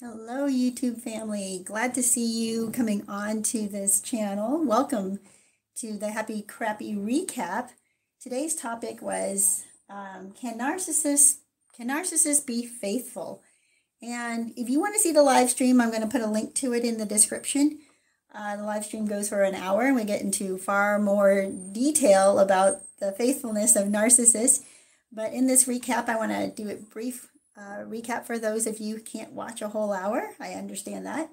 Hello, 0.00 0.46
YouTube 0.48 1.00
family. 1.00 1.60
Glad 1.64 1.92
to 1.94 2.04
see 2.04 2.24
you 2.24 2.70
coming 2.70 3.02
on 3.08 3.42
to 3.42 3.66
this 3.66 4.00
channel. 4.00 4.64
Welcome 4.64 5.18
to 5.78 5.98
the 5.98 6.12
Happy 6.12 6.40
Crappy 6.40 6.94
Recap. 6.94 7.70
Today's 8.22 8.54
topic 8.54 9.02
was 9.02 9.64
um, 9.90 10.34
Can 10.40 10.56
narcissists 10.56 11.38
can 11.76 11.88
narcissists 11.88 12.46
be 12.46 12.64
faithful? 12.64 13.42
And 14.00 14.52
if 14.56 14.70
you 14.70 14.78
want 14.78 14.94
to 14.94 15.00
see 15.00 15.10
the 15.10 15.24
live 15.24 15.50
stream, 15.50 15.80
I'm 15.80 15.90
going 15.90 16.02
to 16.02 16.06
put 16.06 16.20
a 16.20 16.30
link 16.30 16.54
to 16.56 16.72
it 16.74 16.84
in 16.84 16.98
the 16.98 17.04
description. 17.04 17.80
Uh, 18.32 18.56
the 18.56 18.62
live 18.62 18.84
stream 18.84 19.06
goes 19.06 19.28
for 19.28 19.42
an 19.42 19.56
hour, 19.56 19.82
and 19.82 19.96
we 19.96 20.04
get 20.04 20.22
into 20.22 20.58
far 20.58 21.00
more 21.00 21.50
detail 21.72 22.38
about 22.38 22.82
the 23.00 23.10
faithfulness 23.10 23.74
of 23.74 23.88
narcissists. 23.88 24.62
But 25.10 25.32
in 25.32 25.48
this 25.48 25.64
recap, 25.64 26.08
I 26.08 26.14
want 26.14 26.30
to 26.30 26.50
do 26.50 26.68
it 26.68 26.88
brief 26.88 27.26
uh, 27.58 27.82
recap 27.84 28.24
for 28.24 28.38
those 28.38 28.66
of 28.66 28.78
you 28.78 28.96
who 28.96 29.02
can't 29.02 29.32
watch 29.32 29.60
a 29.60 29.68
whole 29.68 29.92
hour. 29.92 30.30
I 30.38 30.52
understand 30.52 31.04
that. 31.06 31.30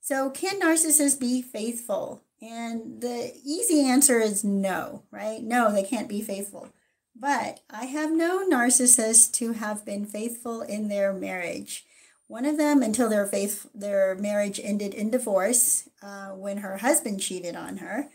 So, 0.00 0.30
can 0.30 0.60
narcissists 0.60 1.18
be 1.18 1.42
faithful? 1.42 2.22
And 2.40 3.00
the 3.00 3.32
easy 3.44 3.80
answer 3.80 4.20
is 4.20 4.44
no, 4.44 5.02
right? 5.10 5.42
No, 5.42 5.72
they 5.72 5.82
can't 5.82 6.08
be 6.08 6.20
faithful. 6.20 6.68
But 7.16 7.60
I 7.70 7.86
have 7.86 8.12
known 8.12 8.50
narcissists 8.50 9.32
to 9.34 9.52
have 9.52 9.84
been 9.84 10.04
faithful 10.04 10.60
in 10.60 10.88
their 10.88 11.12
marriage. 11.12 11.86
One 12.26 12.44
of 12.44 12.56
them, 12.56 12.82
until 12.82 13.08
their 13.08 13.26
faith, 13.26 13.66
their 13.74 14.14
marriage 14.16 14.60
ended 14.62 14.94
in 14.94 15.10
divorce, 15.10 15.88
uh, 16.02 16.30
when 16.30 16.58
her 16.58 16.78
husband 16.78 17.20
cheated 17.20 17.54
on 17.54 17.78
her, 17.78 18.08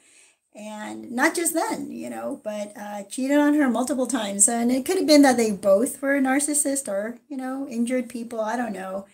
and 0.59 1.09
not 1.09 1.35
just 1.35 1.53
then, 1.53 1.89
you 1.89 2.09
know, 2.09 2.41
but 2.43 2.73
uh, 2.77 3.03
cheated 3.03 3.37
on 3.37 3.53
her 3.53 3.69
multiple 3.69 4.07
times. 4.07 4.49
And 4.49 4.71
it 4.71 4.85
could 4.85 4.97
have 4.97 5.07
been 5.07 5.21
that 5.21 5.37
they 5.37 5.51
both 5.51 6.01
were 6.01 6.19
narcissists 6.19 6.87
or, 6.89 7.17
you 7.29 7.37
know, 7.37 7.65
injured 7.69 8.09
people. 8.09 8.41
I 8.41 8.57
don't 8.57 8.73
know 8.73 9.05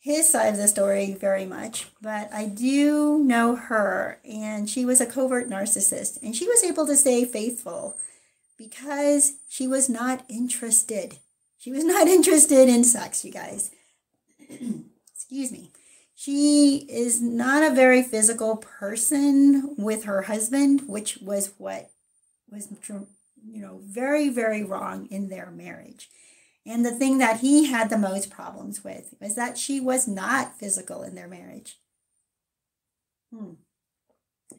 his 0.00 0.30
side 0.30 0.48
of 0.48 0.56
the 0.56 0.68
story 0.68 1.14
very 1.14 1.46
much, 1.46 1.86
but 2.00 2.32
I 2.32 2.46
do 2.46 3.22
know 3.22 3.54
her, 3.54 4.18
and 4.24 4.68
she 4.68 4.86
was 4.86 4.98
a 4.98 5.06
covert 5.06 5.48
narcissist, 5.48 6.22
and 6.22 6.34
she 6.34 6.48
was 6.48 6.64
able 6.64 6.86
to 6.86 6.96
stay 6.96 7.26
faithful 7.26 7.98
because 8.56 9.34
she 9.48 9.66
was 9.66 9.90
not 9.90 10.24
interested. 10.30 11.18
She 11.58 11.70
was 11.70 11.84
not 11.84 12.08
interested 12.16 12.68
in 12.68 12.82
sex, 12.84 13.26
you 13.26 13.32
guys. 13.32 13.70
Excuse 15.14 15.52
me 15.52 15.70
she 16.20 16.84
is 16.90 17.22
not 17.22 17.62
a 17.62 17.74
very 17.74 18.02
physical 18.02 18.58
person 18.58 19.74
with 19.78 20.04
her 20.04 20.20
husband, 20.20 20.82
which 20.86 21.16
was 21.22 21.54
what 21.56 21.88
was, 22.50 22.68
you 23.42 23.62
know, 23.62 23.80
very, 23.82 24.28
very 24.28 24.62
wrong 24.62 25.06
in 25.06 25.30
their 25.30 25.50
marriage. 25.50 26.10
And 26.66 26.84
the 26.84 26.90
thing 26.90 27.16
that 27.18 27.40
he 27.40 27.70
had 27.70 27.88
the 27.88 27.96
most 27.96 28.28
problems 28.28 28.84
with 28.84 29.14
was 29.18 29.34
that 29.36 29.56
she 29.56 29.80
was 29.80 30.06
not 30.06 30.58
physical 30.58 31.02
in 31.02 31.14
their 31.14 31.26
marriage. 31.26 31.78
Hmm. 33.34 33.52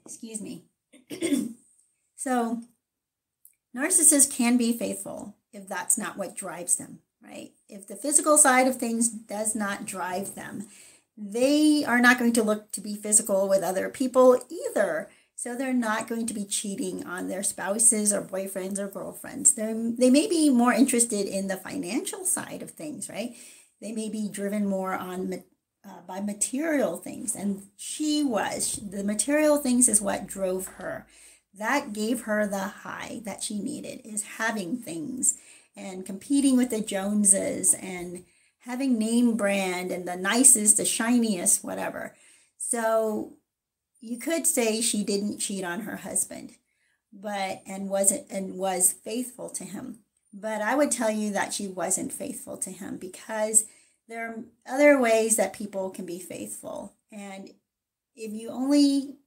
Excuse 0.03 0.41
me. 0.41 0.63
so, 2.15 2.63
narcissists 3.77 4.35
can 4.35 4.57
be 4.57 4.75
faithful 4.75 5.35
if 5.53 5.67
that's 5.67 5.95
not 5.95 6.17
what 6.17 6.35
drives 6.35 6.77
them, 6.77 7.01
right? 7.23 7.51
If 7.69 7.87
the 7.87 7.95
physical 7.95 8.39
side 8.39 8.65
of 8.65 8.77
things 8.77 9.09
does 9.09 9.53
not 9.53 9.85
drive 9.85 10.33
them, 10.33 10.67
they 11.23 11.85
are 11.85 12.01
not 12.01 12.17
going 12.17 12.33
to 12.33 12.43
look 12.43 12.71
to 12.71 12.81
be 12.81 12.95
physical 12.95 13.47
with 13.47 13.61
other 13.61 13.89
people 13.89 14.41
either. 14.49 15.09
So 15.35 15.55
they're 15.55 15.73
not 15.73 16.07
going 16.07 16.25
to 16.27 16.33
be 16.33 16.45
cheating 16.45 17.05
on 17.05 17.27
their 17.27 17.43
spouses 17.43 18.11
or 18.11 18.21
boyfriends 18.21 18.79
or 18.79 18.87
girlfriends. 18.87 19.53
They're, 19.53 19.75
they 19.75 20.09
may 20.09 20.27
be 20.27 20.49
more 20.49 20.73
interested 20.73 21.27
in 21.27 21.47
the 21.47 21.57
financial 21.57 22.25
side 22.25 22.61
of 22.61 22.71
things, 22.71 23.09
right? 23.09 23.35
They 23.81 23.91
may 23.91 24.09
be 24.09 24.29
driven 24.29 24.67
more 24.67 24.93
on 24.93 25.43
uh, 25.83 26.01
by 26.07 26.21
material 26.21 26.97
things. 26.97 27.35
And 27.35 27.63
she 27.77 28.23
was. 28.23 28.79
The 28.87 29.03
material 29.03 29.57
things 29.57 29.87
is 29.87 30.01
what 30.01 30.27
drove 30.27 30.67
her. 30.77 31.07
That 31.57 31.93
gave 31.93 32.21
her 32.21 32.47
the 32.47 32.59
high 32.59 33.21
that 33.25 33.43
she 33.43 33.59
needed, 33.59 34.01
is 34.05 34.23
having 34.37 34.77
things 34.77 35.37
and 35.75 36.05
competing 36.05 36.57
with 36.57 36.69
the 36.69 36.81
Joneses 36.81 37.73
and 37.73 38.25
having 38.61 38.97
name 38.97 39.35
brand 39.35 39.91
and 39.91 40.07
the 40.07 40.15
nicest, 40.15 40.77
the 40.77 40.85
shiniest, 40.85 41.63
whatever. 41.63 42.15
So 42.57 43.37
you 43.99 44.17
could 44.17 44.47
say 44.47 44.81
she 44.81 45.03
didn't 45.03 45.39
cheat 45.39 45.63
on 45.63 45.81
her 45.81 45.97
husband, 45.97 46.53
but 47.11 47.61
and 47.65 47.89
wasn't 47.89 48.27
and 48.31 48.55
was 48.55 48.93
faithful 48.93 49.49
to 49.51 49.63
him. 49.63 49.99
But 50.33 50.61
I 50.61 50.75
would 50.75 50.91
tell 50.91 51.11
you 51.11 51.31
that 51.31 51.53
she 51.53 51.67
wasn't 51.67 52.13
faithful 52.13 52.57
to 52.57 52.71
him 52.71 52.97
because 52.97 53.65
there 54.07 54.29
are 54.29 54.43
other 54.67 54.99
ways 54.99 55.35
that 55.35 55.53
people 55.53 55.89
can 55.89 56.05
be 56.05 56.19
faithful. 56.19 56.93
And 57.11 57.49
if 58.15 58.31
you 58.31 58.49
only 58.49 59.17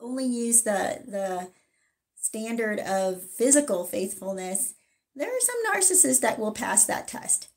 only 0.00 0.26
use 0.26 0.62
the 0.62 1.02
the 1.06 1.50
standard 2.16 2.80
of 2.80 3.22
physical 3.22 3.84
faithfulness, 3.84 4.74
there 5.14 5.28
are 5.28 5.40
some 5.40 5.56
narcissists 5.72 6.20
that 6.20 6.38
will 6.38 6.52
pass 6.52 6.84
that 6.86 7.08
test. 7.08 7.48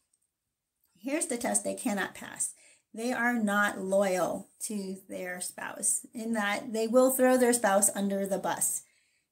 Here's 1.01 1.27
the 1.27 1.37
test 1.37 1.63
they 1.63 1.75
cannot 1.75 2.15
pass. 2.15 2.53
They 2.93 3.13
are 3.13 3.33
not 3.33 3.79
loyal 3.79 4.49
to 4.61 4.97
their 5.07 5.39
spouse 5.41 6.05
in 6.13 6.33
that 6.33 6.73
they 6.73 6.87
will 6.87 7.11
throw 7.11 7.37
their 7.37 7.53
spouse 7.53 7.89
under 7.95 8.25
the 8.25 8.39
bus. 8.39 8.83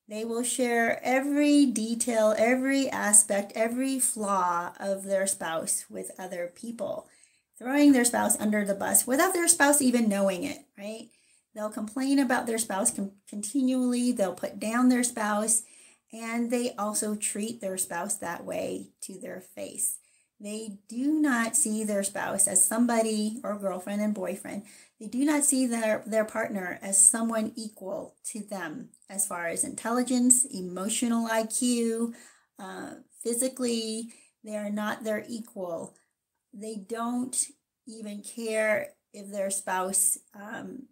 They 0.08 0.24
will 0.24 0.44
share 0.44 1.04
every 1.04 1.66
detail, 1.66 2.36
every 2.38 2.90
aspect, 2.90 3.54
every 3.56 4.00
flaw 4.00 4.74
of 4.80 5.04
their 5.04 5.26
spouse 5.26 5.86
with 5.90 6.12
other 6.20 6.52
people, 6.54 7.08
throwing 7.58 7.92
their 7.92 8.06
spouse 8.06 8.40
under 8.40 8.64
the 8.64 8.76
bus 8.76 9.08
without 9.08 9.34
their 9.34 9.48
spouse 9.48 9.82
even 9.82 10.08
knowing 10.08 10.44
it, 10.44 10.60
right? 10.78 11.10
They'll 11.56 11.72
complain 11.72 12.20
about 12.20 12.46
their 12.46 12.58
spouse 12.60 12.94
continually, 13.28 14.12
they'll 14.12 14.34
put 14.34 14.60
down 14.60 14.90
their 14.90 15.04
spouse, 15.04 15.64
and 16.14 16.52
they 16.52 16.76
also 16.78 17.16
treat 17.16 17.62
their 17.62 17.78
spouse 17.78 18.16
that 18.18 18.46
way 18.46 18.90
to 19.02 19.20
their 19.20 19.40
face. 19.40 19.98
They 20.40 20.80
do 20.90 21.14
not 21.14 21.56
see 21.56 21.84
their 21.84 22.04
spouse 22.04 22.48
as 22.48 22.64
somebody 22.64 23.40
or 23.44 23.58
girlfriend 23.58 24.02
and 24.02 24.14
boyfriend. 24.14 24.64
They 25.00 25.08
do 25.08 25.24
not 25.24 25.46
see 25.46 25.66
their, 25.66 26.04
their 26.06 26.26
partner 26.26 26.78
as 26.82 26.98
someone 26.98 27.54
equal 27.56 28.16
to 28.32 28.42
them 28.42 28.90
as 29.10 29.26
far 29.26 29.48
as 29.48 29.64
intelligence, 29.64 30.46
emotional 30.46 31.30
IQ, 31.30 32.14
uh, 32.60 32.96
physically. 33.24 34.14
They 34.44 34.58
are 34.58 34.70
not 34.70 35.04
their 35.04 35.24
equal. 35.28 35.96
They 36.54 36.76
don't 36.76 37.36
even 37.88 38.22
care 38.22 38.90
if 39.14 39.32
their 39.32 39.50
spouse, 39.50 40.18
um, 40.34 40.88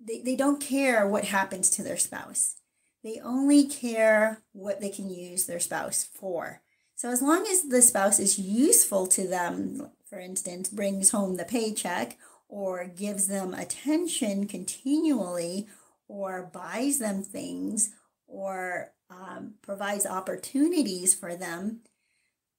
they, 0.00 0.20
they 0.20 0.36
don't 0.36 0.60
care 0.60 1.08
what 1.08 1.24
happens 1.24 1.70
to 1.70 1.82
their 1.82 1.96
spouse. 1.96 2.56
They 3.02 3.20
only 3.22 3.66
care 3.66 4.42
what 4.52 4.80
they 4.80 4.90
can 4.90 5.10
use 5.10 5.46
their 5.46 5.60
spouse 5.60 6.04
for. 6.04 6.62
So 6.96 7.10
as 7.10 7.20
long 7.20 7.46
as 7.46 7.62
the 7.62 7.82
spouse 7.82 8.18
is 8.18 8.38
useful 8.38 9.06
to 9.08 9.28
them, 9.28 9.90
for 10.08 10.18
instance, 10.18 10.70
brings 10.70 11.10
home 11.10 11.36
the 11.36 11.44
paycheck 11.44 12.16
or 12.48 12.86
gives 12.86 13.26
them 13.26 13.52
attention 13.52 14.46
continually 14.46 15.66
or 16.08 16.50
buys 16.50 16.98
them 16.98 17.22
things 17.22 17.90
or 18.26 18.92
um, 19.10 19.54
provides 19.60 20.06
opportunities 20.06 21.14
for 21.14 21.36
them, 21.36 21.80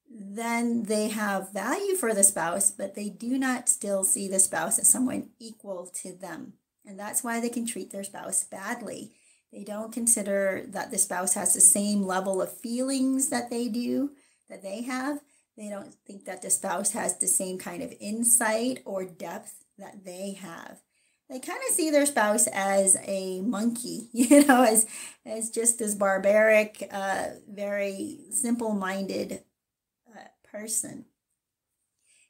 then 0.08 0.84
they 0.84 1.08
have 1.08 1.52
value 1.52 1.96
for 1.96 2.14
the 2.14 2.22
spouse, 2.22 2.70
but 2.70 2.94
they 2.94 3.08
do 3.08 3.38
not 3.38 3.68
still 3.68 4.04
see 4.04 4.28
the 4.28 4.38
spouse 4.38 4.78
as 4.78 4.88
someone 4.88 5.30
equal 5.40 5.90
to 6.02 6.12
them. 6.12 6.52
And 6.86 6.96
that's 6.96 7.24
why 7.24 7.40
they 7.40 7.50
can 7.50 7.66
treat 7.66 7.90
their 7.90 8.04
spouse 8.04 8.44
badly. 8.44 9.12
They 9.52 9.64
don't 9.64 9.92
consider 9.92 10.64
that 10.68 10.92
the 10.92 10.98
spouse 10.98 11.34
has 11.34 11.54
the 11.54 11.60
same 11.60 12.02
level 12.04 12.40
of 12.40 12.56
feelings 12.56 13.30
that 13.30 13.50
they 13.50 13.68
do 13.68 14.12
that 14.48 14.62
they 14.62 14.82
have. 14.82 15.20
They 15.56 15.68
don't 15.68 15.94
think 16.06 16.24
that 16.24 16.42
the 16.42 16.50
spouse 16.50 16.92
has 16.92 17.18
the 17.18 17.26
same 17.26 17.58
kind 17.58 17.82
of 17.82 17.92
insight 18.00 18.80
or 18.84 19.04
depth 19.04 19.64
that 19.78 20.04
they 20.04 20.38
have. 20.40 20.80
They 21.28 21.40
kind 21.40 21.60
of 21.68 21.74
see 21.74 21.90
their 21.90 22.06
spouse 22.06 22.46
as 22.46 22.96
a 23.04 23.40
monkey, 23.42 24.08
you 24.12 24.46
know, 24.46 24.62
as 24.62 24.86
as 25.26 25.50
just 25.50 25.78
this 25.78 25.94
barbaric, 25.94 26.88
uh, 26.90 27.26
very 27.48 28.20
simple-minded 28.30 29.42
uh, 30.08 30.20
person. 30.50 31.04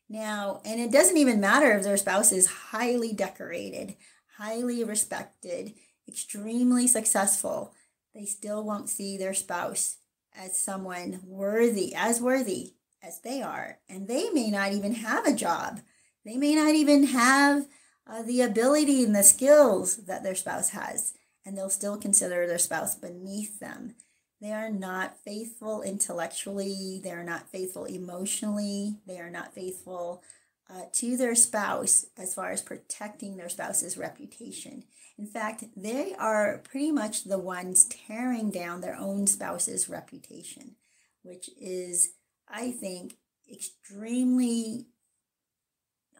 Now, 0.09 0.63
and 0.65 0.81
it 0.81 0.91
doesn't 0.91 1.19
even 1.19 1.39
matter 1.39 1.73
if 1.73 1.85
their 1.85 1.99
spouse 1.99 2.33
is 2.33 2.47
highly 2.47 3.13
decorated, 3.13 3.95
highly 4.39 4.83
respected, 4.83 5.75
extremely 6.09 6.87
successful. 6.87 7.75
They 8.15 8.25
still 8.25 8.65
won't 8.65 8.89
see 8.89 9.17
their 9.19 9.35
spouse 9.35 9.99
as 10.37 10.59
someone 10.59 11.21
worthy, 11.25 11.95
as 11.95 12.21
worthy 12.21 12.75
as 13.03 13.21
they 13.21 13.43
are. 13.43 13.79
And 13.89 14.09
they 14.09 14.31
may 14.31 14.51
not 14.51 14.73
even 14.73 14.95
have 14.95 15.27
a 15.27 15.35
job. 15.35 15.81
They 16.25 16.37
may 16.37 16.55
not 16.55 16.75
even 16.75 17.05
have 17.05 17.67
uh, 18.07 18.23
the 18.23 18.41
ability 18.41 19.05
and 19.05 19.15
the 19.15 19.23
skills 19.23 19.99
that 20.07 20.23
their 20.23 20.35
spouse 20.35 20.71
has. 20.71 21.15
And 21.45 21.57
they'll 21.57 21.71
still 21.71 21.97
consider 21.97 22.47
their 22.47 22.59
spouse 22.59 22.95
beneath 22.95 23.59
them. 23.59 23.95
They 24.41 24.53
are 24.53 24.71
not 24.71 25.19
faithful 25.19 25.83
intellectually. 25.83 27.01
They 27.03 27.11
are 27.11 27.25
not 27.25 27.49
faithful 27.49 27.87
emotionally. 27.87 28.97
They 29.07 29.19
are 29.19 29.31
not 29.31 29.55
faithful 29.55 30.23
uh, 30.71 30.83
to 30.93 31.17
their 31.17 31.35
spouse 31.35 32.07
as 32.17 32.35
far 32.35 32.51
as 32.51 32.63
protecting 32.63 33.37
their 33.37 33.49
spouse's 33.49 33.97
reputation. 33.97 34.85
In 35.19 35.27
fact, 35.27 35.65
they 35.77 36.15
are 36.15 36.63
pretty 36.63 36.93
much 36.93 37.25
the 37.25 37.39
ones 37.39 37.87
tearing 37.87 38.51
down 38.51 38.81
their 38.81 38.97
own 38.97 39.27
spouse's 39.27 39.89
reputation, 39.89 40.77
which 41.23 41.51
is, 41.61 42.11
I 42.49 42.71
think, 42.71 43.15
extremely 43.51 44.87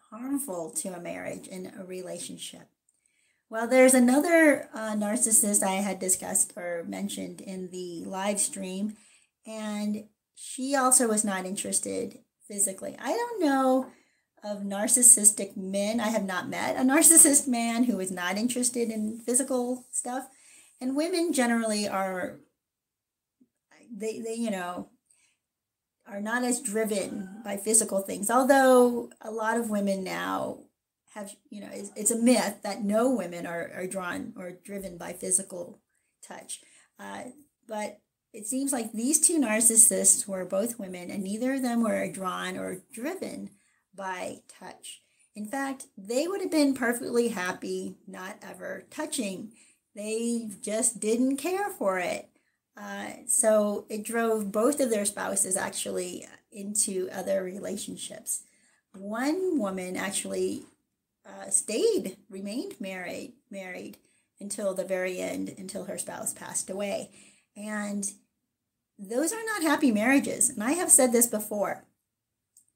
harmful 0.09 0.71
to 0.71 0.89
a 0.89 0.99
marriage 0.99 1.47
and 1.49 1.71
a 1.79 1.83
relationship. 1.83 2.67
Well, 3.49 3.67
there's 3.67 3.93
another 3.93 4.69
uh, 4.73 4.95
narcissist 4.95 5.63
I 5.63 5.75
had 5.75 5.99
discussed 5.99 6.53
or 6.55 6.83
mentioned 6.87 7.41
in 7.41 7.69
the 7.71 8.03
live 8.05 8.39
stream, 8.39 8.97
and 9.45 10.05
she 10.35 10.75
also 10.75 11.07
was 11.07 11.23
not 11.23 11.45
interested 11.45 12.19
physically. 12.47 12.95
I 12.99 13.09
don't 13.09 13.41
know 13.41 13.87
of 14.43 14.59
narcissistic 14.59 15.55
men. 15.55 15.99
I 15.99 16.09
have 16.09 16.25
not 16.25 16.49
met 16.49 16.77
a 16.77 16.79
narcissist 16.83 17.47
man 17.47 17.85
who 17.85 17.99
is 17.99 18.11
not 18.11 18.37
interested 18.37 18.89
in 18.89 19.19
physical 19.19 19.85
stuff. 19.91 20.27
And 20.81 20.95
women 20.95 21.33
generally 21.33 21.87
are, 21.87 22.39
they, 23.91 24.19
they 24.19 24.35
you 24.35 24.51
know, 24.51 24.89
are 26.07 26.21
not 26.21 26.43
as 26.43 26.61
driven 26.61 27.41
by 27.43 27.57
physical 27.57 28.01
things. 28.01 28.29
Although 28.29 29.09
a 29.21 29.31
lot 29.31 29.57
of 29.57 29.69
women 29.69 30.03
now 30.03 30.59
have, 31.13 31.35
you 31.49 31.61
know, 31.61 31.69
it's, 31.71 31.91
it's 31.95 32.11
a 32.11 32.17
myth 32.17 32.57
that 32.63 32.83
no 32.83 33.09
women 33.09 33.45
are, 33.45 33.71
are 33.75 33.87
drawn 33.87 34.33
or 34.37 34.53
driven 34.63 34.97
by 34.97 35.13
physical 35.13 35.79
touch. 36.25 36.61
Uh, 36.99 37.23
but 37.67 37.99
it 38.33 38.45
seems 38.45 38.71
like 38.71 38.91
these 38.91 39.19
two 39.19 39.39
narcissists 39.39 40.27
were 40.27 40.45
both 40.45 40.79
women, 40.79 41.09
and 41.09 41.23
neither 41.23 41.55
of 41.55 41.61
them 41.61 41.83
were 41.83 42.11
drawn 42.11 42.57
or 42.57 42.83
driven 42.93 43.49
by 43.99 44.39
touch. 44.47 45.01
In 45.35 45.45
fact, 45.45 45.87
they 45.97 46.25
would 46.25 46.39
have 46.39 46.49
been 46.49 46.73
perfectly 46.73 47.27
happy 47.27 47.95
not 48.07 48.37
ever 48.41 48.85
touching. 48.89 49.51
They 49.93 50.49
just 50.61 51.01
didn't 51.01 51.37
care 51.37 51.69
for 51.69 51.99
it. 51.99 52.29
Uh, 52.77 53.09
so 53.27 53.85
it 53.89 54.03
drove 54.03 54.53
both 54.53 54.79
of 54.79 54.89
their 54.89 55.03
spouses 55.03 55.57
actually 55.57 56.25
into 56.49 57.09
other 57.11 57.43
relationships. 57.43 58.43
One 58.97 59.59
woman 59.59 59.97
actually 59.97 60.63
uh, 61.25 61.49
stayed, 61.49 62.15
remained 62.29 62.79
married, 62.79 63.33
married 63.51 63.97
until 64.39 64.73
the 64.73 64.85
very 64.85 65.19
end, 65.19 65.53
until 65.57 65.85
her 65.85 65.97
spouse 65.97 66.33
passed 66.33 66.69
away. 66.69 67.11
And 67.57 68.09
those 68.97 69.33
are 69.33 69.43
not 69.45 69.63
happy 69.63 69.91
marriages. 69.91 70.49
And 70.49 70.63
I 70.63 70.71
have 70.71 70.89
said 70.89 71.11
this 71.11 71.27
before. 71.27 71.83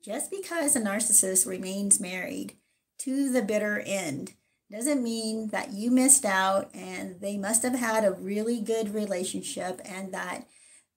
Just 0.03 0.29
because 0.29 0.75
a 0.75 0.81
narcissist 0.81 1.47
remains 1.47 1.99
married 1.99 2.57
to 2.99 3.31
the 3.31 3.41
bitter 3.41 3.79
end 3.79 4.33
doesn't 4.69 5.03
mean 5.03 5.49
that 5.49 5.71
you 5.71 5.91
missed 5.91 6.25
out 6.25 6.69
and 6.73 7.21
they 7.21 7.37
must 7.37 7.63
have 7.63 7.75
had 7.75 8.03
a 8.03 8.11
really 8.11 8.59
good 8.59 8.93
relationship 8.93 9.79
and 9.85 10.13
that 10.13 10.45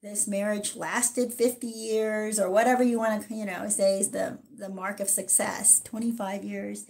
this 0.03 0.27
marriage 0.27 0.75
lasted 0.75 1.33
50 1.33 1.67
years 1.67 2.41
or 2.41 2.51
whatever 2.51 2.83
you 2.83 2.99
want 2.99 3.27
to 3.27 3.35
you 3.35 3.45
know 3.45 3.69
say 3.69 3.99
is 3.99 4.11
the 4.11 4.39
the 4.57 4.69
mark 4.69 4.99
of 4.99 5.09
success 5.09 5.81
25 5.85 6.43
years. 6.43 6.87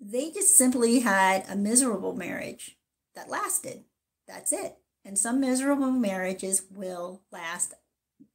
They 0.00 0.30
just 0.30 0.56
simply 0.56 1.00
had 1.00 1.44
a 1.48 1.56
miserable 1.56 2.14
marriage 2.14 2.76
that 3.14 3.30
lasted. 3.30 3.84
That's 4.26 4.52
it. 4.52 4.76
And 5.04 5.18
some 5.18 5.40
miserable 5.40 5.90
marriages 5.90 6.62
will 6.70 7.22
last 7.32 7.74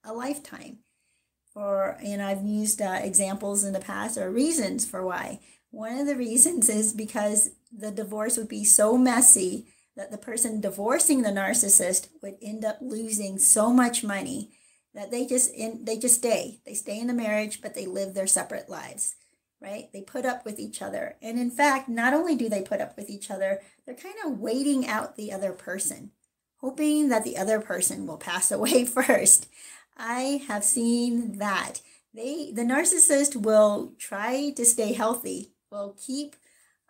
a 0.04 0.14
lifetime 0.14 0.80
or 1.56 1.98
and 2.04 2.22
I've 2.22 2.44
used 2.44 2.82
uh, 2.82 3.00
examples 3.02 3.64
in 3.64 3.74
the 3.74 3.80
past 3.80 4.18
or 4.18 4.32
reasons 4.32 4.86
for 4.86 5.06
why. 5.06 5.40
One 5.72 5.98
of 5.98 6.08
the 6.08 6.16
reasons 6.16 6.70
is 6.70 6.94
because 6.94 7.52
the 7.76 7.92
divorce 7.92 8.38
would 8.38 8.50
be 8.50 8.64
so 8.64 8.98
messy 8.98 9.68
that 9.96 10.12
the 10.12 10.18
person 10.18 10.62
divorcing 10.62 11.22
the 11.22 11.30
narcissist 11.30 12.10
would 12.22 12.36
end 12.42 12.66
up 12.66 12.78
losing 12.82 13.38
so 13.38 13.72
much 13.72 14.04
money 14.04 14.52
that 14.94 15.12
they 15.12 15.26
just 15.26 15.54
in, 15.54 15.86
they 15.86 15.98
just 15.98 16.16
stay. 16.16 16.60
They 16.66 16.74
stay 16.74 17.00
in 17.00 17.08
the 17.08 17.14
marriage, 17.14 17.62
but 17.62 17.74
they 17.74 17.86
live 17.86 18.14
their 18.14 18.28
separate 18.28 18.70
lives, 18.70 19.16
right? 19.62 19.90
They 19.92 20.02
put 20.02 20.26
up 20.26 20.46
with 20.46 20.60
each 20.60 20.82
other. 20.82 21.16
And 21.22 21.40
in 21.40 21.52
fact, 21.52 21.90
not 21.90 22.14
only 22.14 22.36
do 22.36 22.50
they 22.50 22.62
put 22.62 22.82
up 22.82 22.96
with 22.98 23.10
each 23.10 23.32
other, 23.32 23.62
they're 23.86 23.96
kind 23.96 24.16
of 24.26 24.40
waiting 24.40 24.88
out 24.88 25.16
the 25.16 25.32
other 25.32 25.54
person, 25.54 26.12
hoping 26.58 27.10
that 27.10 27.24
the 27.24 27.38
other 27.38 27.60
person 27.60 28.06
will 28.06 28.18
pass 28.18 28.52
away 28.52 28.86
first. 28.86 29.48
I 29.98 30.44
have 30.48 30.64
seen 30.64 31.38
that. 31.38 31.82
They 32.14 32.52
the 32.52 32.64
narcissist 32.64 33.36
will 33.36 33.94
try 33.98 34.52
to 34.52 34.66
stay 34.66 34.94
healthy, 34.94 35.54
will 35.72 35.96
keep 35.98 36.36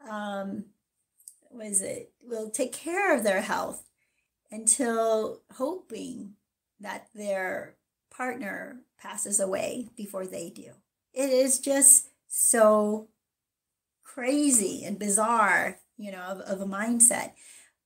um 0.09 0.65
was 1.51 1.81
it 1.81 2.11
will 2.21 2.49
take 2.49 2.73
care 2.73 3.15
of 3.15 3.23
their 3.23 3.41
health 3.41 3.83
until 4.51 5.41
hoping 5.53 6.33
that 6.79 7.07
their 7.15 7.75
partner 8.11 8.81
passes 8.99 9.39
away 9.39 9.89
before 9.95 10.25
they 10.25 10.49
do. 10.49 10.71
It 11.13 11.29
is 11.29 11.59
just 11.59 12.09
so 12.27 13.09
crazy 14.03 14.83
and 14.83 14.99
bizarre, 14.99 15.79
you 15.97 16.11
know, 16.11 16.21
of, 16.21 16.39
of 16.41 16.61
a 16.61 16.65
mindset. 16.65 17.33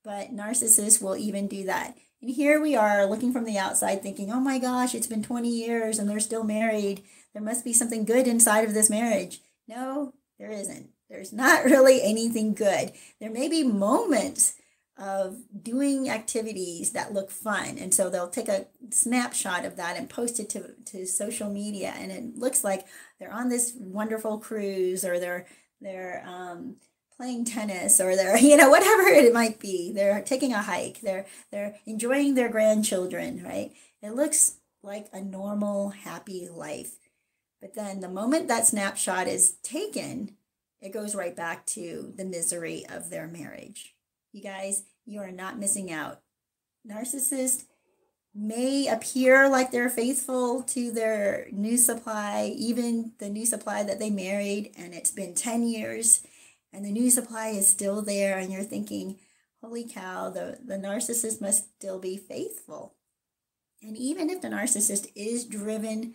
But 0.04 0.34
narcissists 0.34 1.02
will 1.02 1.16
even 1.16 1.48
do 1.48 1.64
that. 1.64 1.96
And 2.20 2.30
here 2.30 2.60
we 2.60 2.74
are 2.74 3.06
looking 3.06 3.32
from 3.32 3.44
the 3.44 3.58
outside 3.58 4.02
thinking, 4.02 4.32
oh 4.32 4.40
my 4.40 4.58
gosh, 4.58 4.94
it's 4.94 5.06
been 5.06 5.22
20 5.22 5.48
years 5.48 5.98
and 5.98 6.08
they're 6.08 6.18
still 6.18 6.44
married. 6.44 7.02
There 7.32 7.42
must 7.42 7.64
be 7.64 7.72
something 7.72 8.04
good 8.04 8.26
inside 8.26 8.64
of 8.64 8.74
this 8.74 8.90
marriage. 8.90 9.40
No, 9.68 10.14
there 10.38 10.50
isn't. 10.50 10.90
There's 11.08 11.32
not 11.32 11.64
really 11.66 12.02
anything 12.02 12.54
good. 12.54 12.92
There 13.20 13.30
may 13.30 13.48
be 13.48 13.62
moments 13.62 14.54
of 14.98 15.36
doing 15.62 16.10
activities 16.10 16.90
that 16.90 17.12
look 17.12 17.30
fun. 17.30 17.78
And 17.78 17.94
so 17.94 18.10
they'll 18.10 18.28
take 18.28 18.48
a 18.48 18.66
snapshot 18.90 19.64
of 19.64 19.76
that 19.76 19.96
and 19.96 20.10
post 20.10 20.40
it 20.40 20.50
to, 20.50 20.72
to 20.86 21.06
social 21.06 21.48
media. 21.48 21.94
And 21.96 22.10
it 22.10 22.36
looks 22.36 22.64
like 22.64 22.84
they're 23.20 23.32
on 23.32 23.48
this 23.48 23.74
wonderful 23.78 24.38
cruise 24.38 25.04
or 25.04 25.20
they're, 25.20 25.46
they're, 25.80 26.24
um, 26.26 26.76
playing 27.18 27.44
tennis 27.44 28.00
or 28.00 28.16
they're 28.16 28.38
you 28.38 28.56
know 28.56 28.70
whatever 28.70 29.08
it 29.08 29.34
might 29.34 29.58
be. 29.58 29.92
They're 29.92 30.22
taking 30.22 30.52
a 30.52 30.62
hike. 30.62 31.00
They're 31.00 31.26
they're 31.50 31.76
enjoying 31.84 32.34
their 32.34 32.48
grandchildren 32.48 33.42
right? 33.44 33.72
It 34.02 34.14
looks 34.14 34.58
like 34.82 35.08
a 35.12 35.20
normal 35.20 35.90
happy 35.90 36.48
life. 36.48 36.96
But 37.60 37.74
then 37.74 38.00
the 38.00 38.08
moment 38.08 38.48
that 38.48 38.66
snapshot 38.66 39.26
is 39.26 39.56
taken 39.62 40.36
it 40.80 40.92
goes 40.92 41.16
right 41.16 41.34
back 41.34 41.66
to 41.66 42.12
the 42.16 42.24
misery 42.24 42.84
of 42.88 43.10
their 43.10 43.26
marriage. 43.26 43.96
You 44.32 44.42
guys 44.42 44.84
you 45.04 45.20
are 45.20 45.32
not 45.32 45.58
missing 45.58 45.90
out. 45.90 46.20
Narcissists 46.88 47.64
may 48.34 48.86
appear 48.86 49.48
like 49.48 49.72
they're 49.72 49.90
faithful 49.90 50.62
to 50.62 50.92
their 50.92 51.48
new 51.50 51.76
supply 51.76 52.52
even 52.56 53.12
the 53.18 53.28
new 53.28 53.44
supply 53.44 53.82
that 53.82 53.98
they 53.98 54.10
married 54.10 54.70
and 54.76 54.94
it's 54.94 55.10
been 55.10 55.34
10 55.34 55.66
years 55.66 56.22
and 56.72 56.84
the 56.84 56.92
new 56.92 57.10
supply 57.10 57.48
is 57.48 57.68
still 57.68 58.02
there 58.02 58.38
and 58.38 58.52
you're 58.52 58.62
thinking 58.62 59.18
holy 59.62 59.88
cow 59.88 60.30
the, 60.30 60.58
the 60.64 60.76
narcissist 60.76 61.40
must 61.40 61.74
still 61.76 61.98
be 61.98 62.16
faithful. 62.16 62.94
And 63.82 63.96
even 63.96 64.30
if 64.30 64.40
the 64.40 64.48
narcissist 64.48 65.10
is 65.14 65.44
driven 65.44 66.14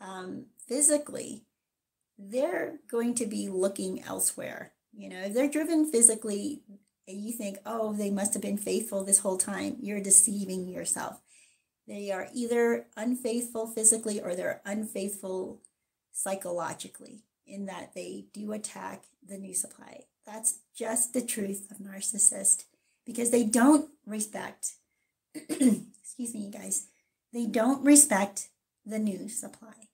um, 0.00 0.46
physically 0.68 1.44
they're 2.18 2.78
going 2.88 3.14
to 3.16 3.26
be 3.26 3.48
looking 3.48 4.02
elsewhere. 4.04 4.72
You 4.92 5.08
know 5.08 5.20
if 5.22 5.34
they're 5.34 5.48
driven 5.48 5.90
physically 5.90 6.62
and 7.08 7.20
you 7.20 7.32
think 7.32 7.58
oh 7.66 7.92
they 7.92 8.10
must 8.10 8.34
have 8.34 8.42
been 8.42 8.58
faithful 8.58 9.04
this 9.04 9.20
whole 9.20 9.38
time 9.38 9.76
you're 9.80 10.00
deceiving 10.00 10.68
yourself. 10.68 11.20
They 11.86 12.10
are 12.12 12.28
either 12.32 12.86
unfaithful 12.96 13.66
physically 13.66 14.20
or 14.20 14.34
they're 14.34 14.62
unfaithful 14.64 15.60
psychologically 16.12 17.24
in 17.46 17.66
that 17.66 17.94
they 17.94 18.26
do 18.32 18.52
attack 18.52 19.04
the 19.26 19.38
new 19.38 19.54
supply. 19.54 20.04
That's 20.26 20.60
just 20.76 21.12
the 21.12 21.22
truth 21.22 21.70
of 21.70 21.78
narcissist 21.78 22.64
because 23.04 23.30
they 23.30 23.44
don't 23.44 23.90
respect, 24.06 24.74
excuse 25.34 26.34
me, 26.34 26.50
guys, 26.50 26.86
they 27.32 27.46
don't 27.46 27.84
respect 27.84 28.48
the 28.86 28.98
new 28.98 29.28
supply. 29.28 29.88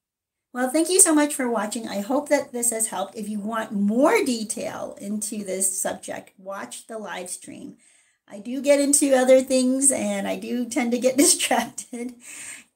Well, 0.52 0.70
thank 0.70 0.88
you 0.88 1.00
so 1.00 1.14
much 1.14 1.34
for 1.34 1.48
watching. 1.48 1.88
I 1.88 2.00
hope 2.00 2.28
that 2.28 2.52
this 2.52 2.70
has 2.70 2.88
helped. 2.88 3.16
If 3.16 3.28
you 3.28 3.38
want 3.38 3.72
more 3.72 4.24
detail 4.24 4.96
into 5.00 5.44
this 5.44 5.80
subject, 5.80 6.32
watch 6.38 6.86
the 6.88 6.98
live 6.98 7.30
stream. 7.30 7.76
I 8.26 8.40
do 8.40 8.60
get 8.60 8.80
into 8.80 9.14
other 9.14 9.42
things 9.42 9.90
and 9.92 10.26
I 10.26 10.36
do 10.36 10.68
tend 10.68 10.92
to 10.92 10.98
get 10.98 11.16
distracted. 11.18 12.14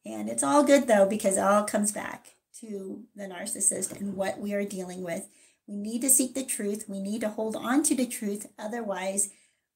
And 0.07 0.29
it's 0.29 0.43
all 0.43 0.63
good 0.63 0.87
though, 0.87 1.07
because 1.07 1.37
it 1.37 1.43
all 1.43 1.65
comes 1.65 1.91
back 1.91 2.34
to 2.65 3.05
the 3.15 3.25
narcissist 3.25 3.99
and 3.99 4.17
what 4.17 4.39
we 4.39 4.55
are 4.55 4.65
dealing 4.65 5.03
with. 5.03 5.29
We 5.67 5.77
need 5.77 6.03
to 6.03 6.11
seek 6.11 6.35
the 6.35 6.45
truth. 6.45 6.85
We 6.89 7.01
need 7.01 7.23
to 7.23 7.31
hold 7.31 7.57
on 7.57 7.83
to 7.85 7.95
the 7.95 8.07
truth. 8.07 8.47
Otherwise, 8.59 9.31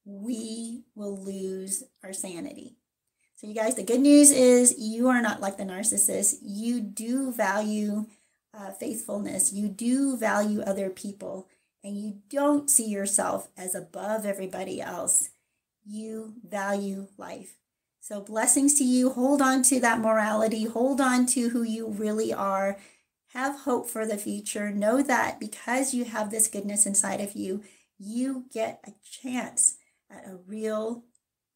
we 0.05 0.85
will 0.95 1.23
lose 1.23 1.85
our 2.03 2.13
sanity. 2.13 2.77
So, 3.37 3.47
you 3.47 3.55
guys, 3.55 3.77
the 3.77 3.85
good 3.85 4.01
news 4.01 4.31
is 4.31 4.79
you 4.79 5.09
are 5.09 5.23
not 5.23 5.41
like 5.41 5.59
the 5.59 5.65
narcissist. 5.65 6.39
You 6.43 6.81
do 6.81 7.33
value 7.33 8.07
uh, 8.53 8.73
faithfulness, 8.73 9.53
you 9.53 9.69
do 9.69 10.17
value 10.17 10.63
other 10.63 10.91
people, 10.91 11.49
and 11.85 11.97
you 11.97 12.19
don't 12.29 12.69
see 12.69 12.89
yourself 12.89 13.49
as 13.57 13.75
above 13.75 14.27
everybody 14.27 14.81
else. 14.81 15.31
You 15.87 16.35
value 16.47 17.09
life. 17.17 17.58
So, 18.09 18.23
blessings 18.23 18.73
to 18.79 18.85
you. 18.85 19.11
Hold 19.11 19.43
on 19.43 19.63
to 19.65 19.81
that 19.81 20.01
morality, 20.01 20.65
hold 20.65 20.99
on 20.99 21.27
to 21.27 21.51
who 21.51 21.63
you 21.63 21.89
really 21.89 22.33
are. 22.33 22.79
Have 23.35 23.61
hope 23.61 23.91
for 23.91 24.07
the 24.07 24.17
future. 24.17 24.71
Know 24.71 25.03
that 25.03 25.39
because 25.39 25.93
you 25.93 26.07
have 26.07 26.31
this 26.31 26.49
goodness 26.49 26.87
inside 26.87 27.21
of 27.21 27.35
you, 27.35 27.63
you 27.99 28.47
get 28.51 28.83
a 28.87 28.93
chance 29.05 29.77
at 30.11 30.27
a 30.27 30.39
real 30.47 31.05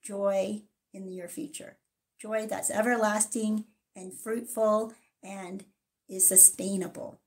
joy 0.04 0.64
in 0.92 1.10
your 1.10 1.26
future. 1.26 1.78
Joy 2.20 2.46
that's 2.46 2.70
everlasting 2.70 3.64
and 3.96 4.12
fruitful 4.12 4.92
and 5.22 5.64
is 6.06 6.28
sustainable. 6.28 7.18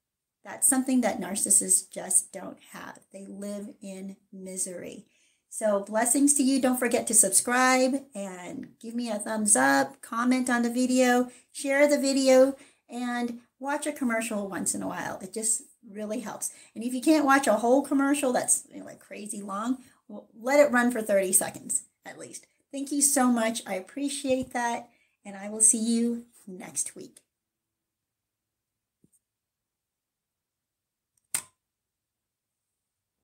That's 0.44 0.67
something 0.67 1.01
that 1.01 1.20
narcissists 1.20 1.89
just 1.89 2.32
don't 2.32 2.60
have. 2.74 3.00
They 3.12 3.25
live 3.25 3.70
in 3.82 4.17
misery. 4.32 5.08
So, 5.57 5.79
blessings 5.79 6.33
to 6.33 6.43
you. 6.43 6.59
Don't 6.59 6.77
forget 6.77 7.07
to 7.07 7.13
subscribe 7.13 8.03
and 8.13 8.77
give 8.81 8.93
me 8.93 9.09
a 9.09 9.15
thumbs 9.15 9.55
up, 9.55 10.01
comment 10.01 10.50
on 10.50 10.63
the 10.63 10.69
video, 10.69 11.31
share 11.53 11.88
the 11.88 11.97
video, 11.97 12.57
and 12.89 13.39
watch 13.57 13.88
a 13.88 13.93
commercial 13.93 14.50
once 14.50 14.75
in 14.75 14.83
a 14.83 14.88
while. 14.89 15.17
It 15.21 15.33
just 15.33 15.62
really 15.89 16.19
helps. 16.19 16.51
And 16.75 16.83
if 16.83 16.93
you 16.93 17.00
can't 17.00 17.24
watch 17.24 17.47
a 17.47 17.53
whole 17.53 17.83
commercial 17.83 18.33
that's 18.33 18.67
you 18.69 18.81
know, 18.81 18.85
like 18.85 19.00
crazy 19.00 19.41
long, 19.41 19.77
well, 20.09 20.27
let 20.38 20.59
it 20.59 20.74
run 20.74 20.91
for 20.91 21.01
30 21.01 21.31
seconds 21.31 21.83
at 22.05 22.19
least. 22.19 22.47
Thank 22.74 22.91
you 22.91 23.01
so 23.01 23.31
much. 23.31 23.62
I 23.65 23.75
appreciate 23.75 24.51
that. 24.51 24.89
And 25.24 25.38
I 25.38 25.47
will 25.47 25.62
see 25.62 25.79
you 25.79 26.25
next 26.45 26.97
week. 26.97 27.25